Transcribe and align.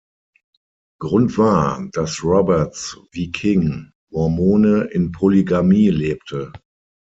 Grund 0.99 1.37
war, 1.37 1.87
dass 1.93 2.23
Roberts, 2.23 2.97
wie 3.11 3.31
King 3.31 3.91
Mormone, 4.11 4.85
in 4.85 5.11
Polygamie 5.11 5.89
lebte. 5.91 6.51